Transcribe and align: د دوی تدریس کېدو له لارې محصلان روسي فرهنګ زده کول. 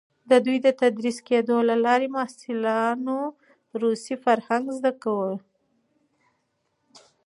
د 0.29 0.31
دوی 0.45 0.57
تدریس 0.81 1.17
کېدو 1.29 1.55
له 1.69 1.75
لارې 1.85 2.07
محصلان 2.15 3.01
روسي 3.81 4.15
فرهنګ 4.23 4.65
زده 4.77 4.91
کول. 5.03 5.35